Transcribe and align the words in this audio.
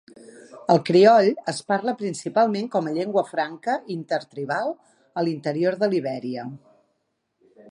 El 0.75 0.79
crioll 0.87 1.29
es 1.51 1.59
parla 1.73 1.93
principalment 1.99 2.71
com 2.77 2.89
a 2.89 2.95
llengua 2.97 3.25
franca 3.35 3.77
intertribal 3.99 4.75
a 5.23 5.27
l'interior 5.29 5.83
de 5.85 5.95
Libèria. 5.97 6.53